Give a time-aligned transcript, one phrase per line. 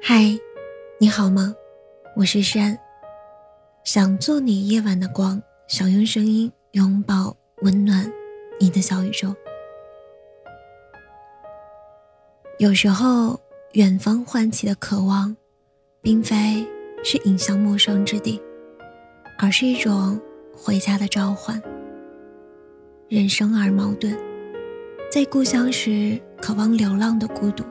[0.00, 0.38] 嗨，
[0.98, 1.54] 你好吗？
[2.16, 2.78] 我是山，
[3.84, 8.10] 想做你夜晚的光，想用声音拥抱温暖
[8.60, 9.34] 你的小宇宙。
[12.58, 13.38] 有时候，
[13.72, 15.36] 远方唤起的渴望，
[16.00, 16.66] 并非
[17.04, 18.40] 是引向陌生之地，
[19.38, 20.18] 而是一种
[20.56, 21.60] 回家的召唤。
[23.08, 24.16] 人生而矛盾，
[25.12, 27.64] 在故乡时渴望流浪的孤独。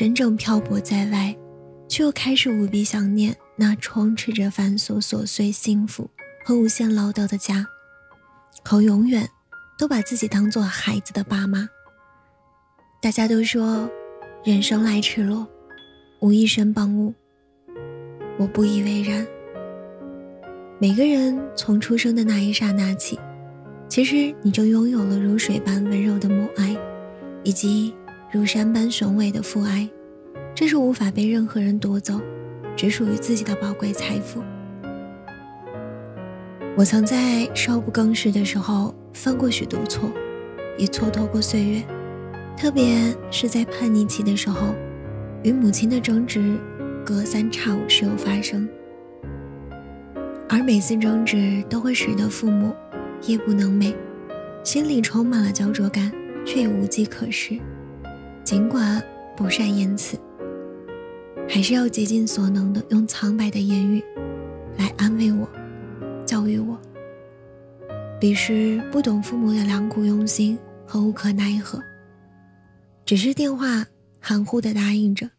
[0.00, 1.36] 真正漂泊在外，
[1.86, 6.08] 却又开始无比想念那充斥着繁琐琐碎幸福
[6.42, 7.66] 和无限唠叨的家，
[8.64, 9.28] 和永远
[9.78, 11.68] 都把自己当做孩子的爸妈。
[13.02, 13.90] 大家都说，
[14.42, 15.46] 人生来赤裸，
[16.20, 17.12] 无一身傍物。
[18.38, 19.26] 我不以为然。
[20.78, 23.20] 每个人从出生的那一刹那起，
[23.86, 26.74] 其实你就拥有了如水般温柔的母爱，
[27.44, 27.94] 以及。
[28.32, 29.88] 如山般雄伟的父爱，
[30.54, 32.20] 这是无法被任何人夺走，
[32.76, 34.40] 只属于自己的宝贵财富。
[36.76, 40.08] 我曾在少不更事的时候犯过许多错，
[40.78, 41.82] 也蹉跎过岁月，
[42.56, 44.76] 特别是在叛逆期的时候，
[45.42, 46.56] 与母亲的争执
[47.04, 48.68] 隔三差五时有发生，
[50.48, 52.72] 而每次争执都会使得父母
[53.26, 53.92] 夜不能寐，
[54.62, 56.12] 心里充满了焦灼感，
[56.46, 57.58] 却也无计可施。
[58.42, 59.02] 尽管
[59.36, 60.18] 不善言辞，
[61.48, 64.02] 还是要竭尽所能的用苍白的言语
[64.76, 65.48] 来安慰我、
[66.26, 66.78] 教育我。
[68.20, 71.80] 彼时不懂父母的良苦用心和无可奈何，
[73.04, 73.86] 只是电话
[74.20, 75.30] 含糊的答应着，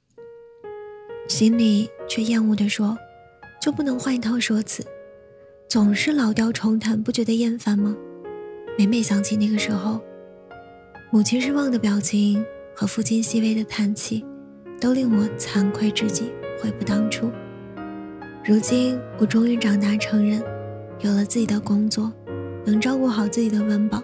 [1.27, 2.97] 心里却厌恶的说
[3.61, 4.83] ：“就不能换一套说辞？
[5.67, 7.95] 总是老调重弹，不觉得厌烦吗？”
[8.79, 9.99] 每每想起那个时候，
[11.11, 12.43] 母亲失望的表情。
[12.81, 14.25] 和父亲细微的叹气，
[14.79, 17.31] 都令我惭愧至极，悔不当初。
[18.43, 20.43] 如今我终于长大成人，
[21.01, 22.11] 有了自己的工作，
[22.65, 24.01] 能照顾好自己的温饱，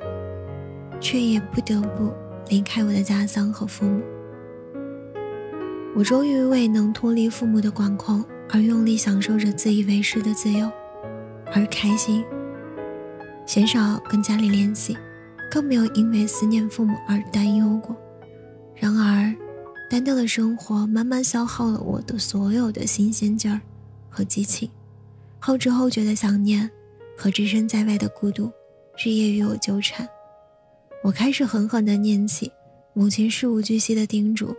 [1.00, 2.14] 却也不得不
[2.50, 4.00] 离开我的家乡和父母。
[5.96, 10.70] 我终于为能脱离父母的管控而用力享受着自以为是的自由
[11.48, 12.24] 而开心，
[13.48, 14.96] 鲜少跟家里联系，
[15.50, 17.96] 更没有因为思念父母而担忧过。
[18.80, 19.34] 然而，
[19.90, 23.60] 单调的生活慢慢消耗了我的所有的新鲜劲儿
[24.08, 24.70] 和激情，
[25.40, 26.70] 后知后觉的想念
[27.18, 28.52] 和置身在外的孤独，
[29.04, 30.08] 日夜与我纠缠。
[31.04, 32.52] 我开始狠狠地念起
[32.94, 34.56] 母亲事无巨细的叮嘱，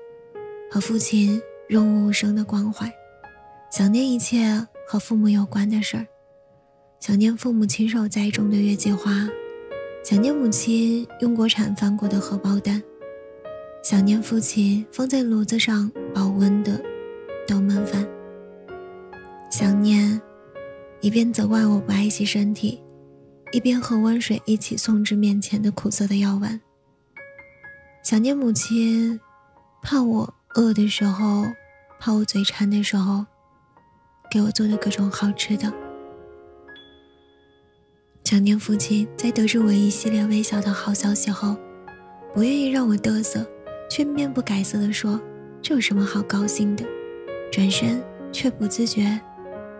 [0.70, 2.92] 和父亲润物无声的关怀，
[3.70, 6.06] 想念一切和父母有关的事儿，
[6.98, 9.28] 想念父母亲手栽种的月季花，
[10.04, 12.82] 想念母亲用锅铲翻过的荷包蛋。
[13.82, 16.82] 想念父亲放在炉子上保温的
[17.46, 18.06] 豆焖饭。
[19.50, 20.20] 想念
[21.00, 22.82] 一边责怪我不爱惜身体，
[23.52, 26.60] 一边和温水一起送至面前的苦涩的药丸。
[28.02, 29.18] 想念母亲
[29.82, 31.46] 怕我饿的时候，
[31.98, 33.24] 怕我嘴馋的时候，
[34.30, 35.72] 给我做的各种好吃的。
[38.24, 41.56] 想念父亲在得知我一系列微小的好消息后，
[42.34, 43.48] 不愿意让我嘚瑟。
[43.88, 45.20] 却面不改色地说
[45.62, 46.84] ：“这有什么好高兴的？”
[47.50, 49.18] 转身却不自觉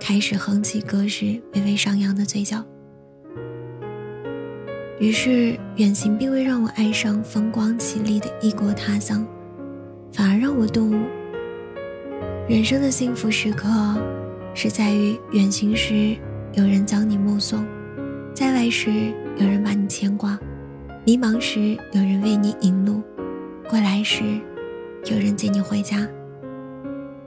[0.00, 2.64] 开始哼起歌时微微上扬的嘴角。
[4.98, 9.24] 于是，远行并未让我爱上风光绮丽的异国他乡，
[10.10, 11.04] 反而让我顿悟：
[12.48, 13.68] 人生的幸福时刻，
[14.54, 16.16] 是在于远行时
[16.54, 17.64] 有人将你目送，
[18.34, 18.90] 在外时
[19.36, 20.36] 有人把你牵挂，
[21.04, 23.00] 迷茫时有人为你引路。
[23.68, 24.22] 归来时，
[25.04, 26.08] 有人接你回家。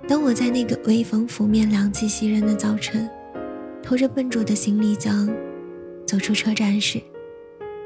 [0.08, 3.08] 当我在那个微风拂面、凉气袭人的早晨，
[3.84, 5.30] 拖着笨拙的行李箱
[6.08, 7.00] 走出车站时，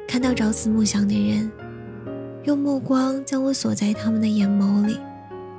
[0.08, 1.52] 看到朝思暮想的人，
[2.46, 4.98] 用目光将我锁在他们的眼眸里，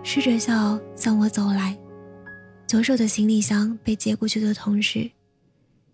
[0.02, 1.76] 试着笑向我走来。
[2.66, 5.10] 左手的行李箱被接过去的同时，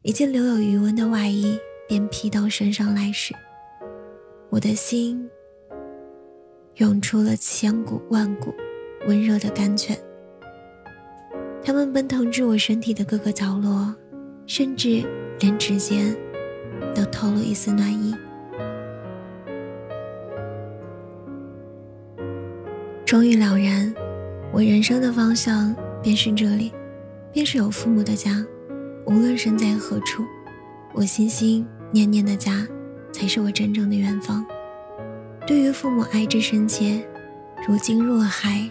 [0.03, 3.35] 一件留有余温的外衣便披到身上来时，
[4.51, 5.29] 我的心。
[6.77, 8.55] 涌出了千古万古
[9.07, 9.99] 温热的甘泉，
[11.63, 13.95] 它们奔腾至我身体的各个角落，
[14.47, 15.05] 甚至
[15.41, 16.17] 连指尖
[16.95, 18.15] 都透露一丝暖意。
[23.05, 23.95] 终于了然，
[24.51, 26.73] 我人生的方向便是这里，
[27.31, 28.43] 便是有父母的家。
[29.05, 30.25] 无论身在何处，
[30.95, 32.67] 我心心念念的家，
[33.13, 34.47] 才是我真正的远方。
[35.53, 37.07] 对于父母爱之深切，
[37.69, 38.67] 如鲸入海，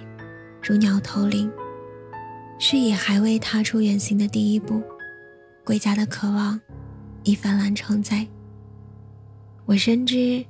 [0.63, 1.47] 如鸟投林，
[2.57, 4.81] 是以还未踏出远行的第一步，
[5.63, 6.59] 归家的渴望
[7.21, 8.27] 已泛滥成灾。
[9.67, 10.43] 我深知，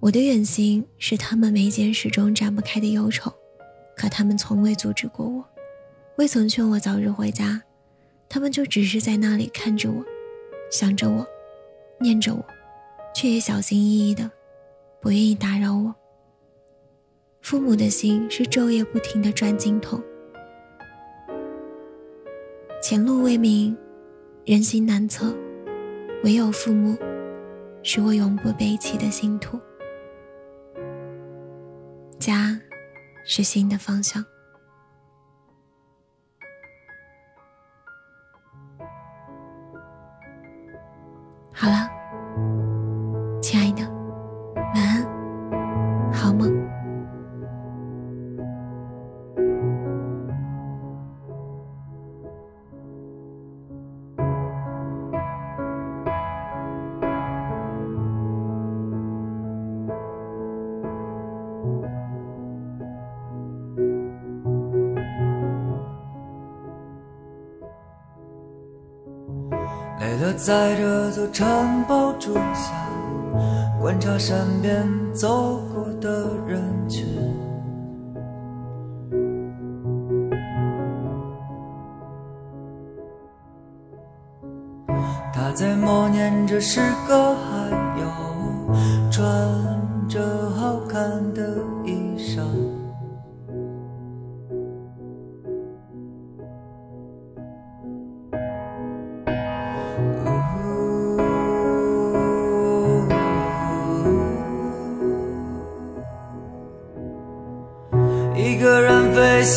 [0.00, 3.30] 我的远行是他们眉间始终展不开的忧愁，
[3.94, 5.44] 可他们从未阻止过我，
[6.16, 7.60] 未曾劝我早日回家，
[8.26, 10.02] 他们就只是在那里看着我，
[10.72, 11.26] 想着我，
[12.00, 12.42] 念着我，
[13.14, 14.30] 却也小心翼翼的，
[15.00, 15.94] 不愿意打扰我。
[17.40, 20.02] 父母的心是昼夜不停的转经筒，
[22.82, 23.76] 前路未明，
[24.44, 25.34] 人心难测，
[26.24, 26.96] 唯有父母。
[27.88, 29.60] 是我永不背弃的信徒。
[32.18, 32.60] 家，
[33.24, 34.24] 是新的方向。
[41.52, 41.88] 好了，
[70.36, 72.70] 在这座城堡住下，
[73.80, 77.06] 观察身边走过的人群。
[85.32, 87.34] 他在默念着诗歌，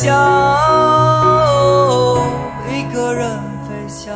[0.02, 0.16] 想，
[2.70, 3.28] 一个人
[3.66, 4.14] 飞翔，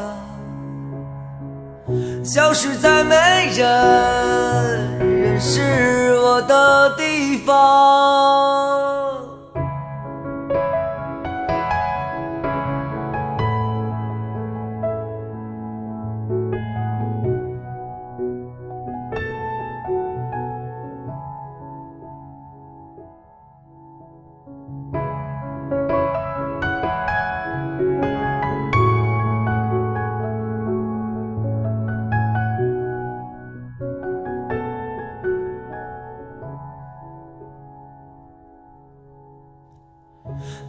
[2.24, 3.14] 消失在没
[3.54, 8.43] 人认识我的地方。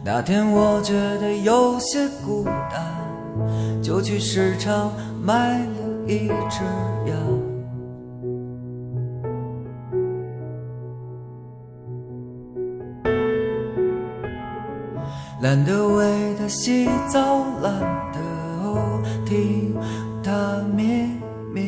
[0.04, 2.82] 那天我觉得有些孤单，
[3.82, 4.92] 就去市场
[5.22, 6.62] 买了一只
[7.06, 7.16] 羊。
[15.42, 17.80] 懒得为它洗澡，懒
[18.12, 18.18] 得
[19.26, 19.76] 听
[20.22, 21.06] 它咩
[21.52, 21.66] 咩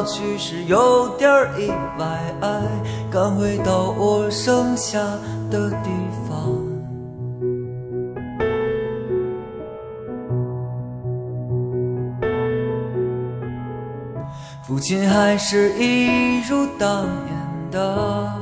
[0.00, 1.28] 老去时有点
[1.58, 2.62] 意外，
[3.10, 4.98] 赶回到我生下
[5.50, 5.90] 的地
[6.26, 6.56] 方。
[14.62, 18.32] 父亲还是一如当年的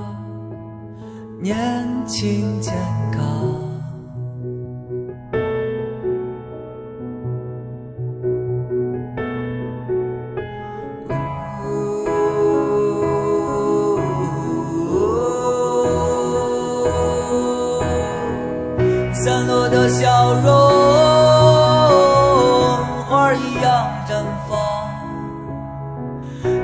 [1.40, 2.72] 年轻健
[3.10, 3.47] 康。
[20.08, 20.48] 笑容，
[23.10, 23.68] 花一样
[24.08, 24.56] 绽放。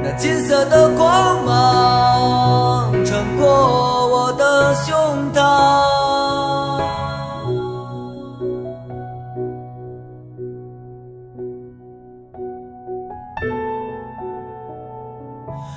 [0.03, 3.45] 那金色的光芒穿过
[4.09, 4.95] 我的胸
[5.35, 6.81] 膛，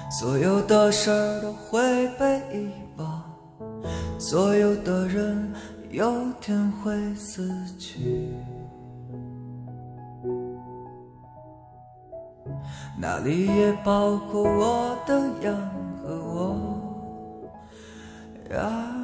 [0.10, 3.22] 所有的事儿都会被遗忘，
[4.18, 5.52] 所有的人
[5.98, 8.30] 有天会死去。
[12.96, 15.56] 那里也包括我的羊
[16.04, 16.78] 和我。
[18.56, 18.97] 啊